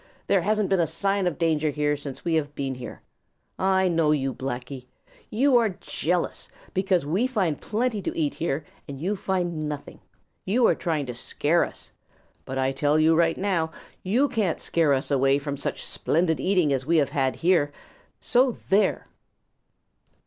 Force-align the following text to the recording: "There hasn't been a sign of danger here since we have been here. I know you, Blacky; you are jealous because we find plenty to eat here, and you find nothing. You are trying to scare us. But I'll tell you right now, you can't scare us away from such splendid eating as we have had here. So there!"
"There 0.25 0.41
hasn't 0.41 0.69
been 0.69 0.79
a 0.79 0.87
sign 0.87 1.27
of 1.27 1.37
danger 1.37 1.69
here 1.69 1.95
since 1.95 2.25
we 2.25 2.33
have 2.33 2.55
been 2.55 2.73
here. 2.73 3.03
I 3.59 3.87
know 3.87 4.09
you, 4.09 4.33
Blacky; 4.33 4.87
you 5.29 5.57
are 5.57 5.77
jealous 5.79 6.49
because 6.73 7.05
we 7.05 7.27
find 7.27 7.61
plenty 7.61 8.01
to 8.01 8.17
eat 8.17 8.33
here, 8.33 8.65
and 8.87 8.99
you 8.99 9.15
find 9.15 9.69
nothing. 9.69 9.99
You 10.43 10.65
are 10.65 10.73
trying 10.73 11.05
to 11.05 11.13
scare 11.13 11.63
us. 11.63 11.91
But 12.45 12.57
I'll 12.57 12.73
tell 12.73 12.97
you 12.97 13.15
right 13.15 13.37
now, 13.37 13.69
you 14.01 14.27
can't 14.27 14.59
scare 14.59 14.91
us 14.95 15.11
away 15.11 15.37
from 15.37 15.55
such 15.55 15.85
splendid 15.85 16.39
eating 16.39 16.73
as 16.73 16.83
we 16.83 16.97
have 16.97 17.11
had 17.11 17.35
here. 17.35 17.71
So 18.19 18.57
there!" 18.69 19.05